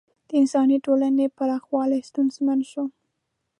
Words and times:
د 0.27 0.29
انساني 0.41 0.77
ټولنې 0.85 1.25
پراخوالی 1.37 1.99
ستونزمن 2.09 2.59
شو. 2.71 2.83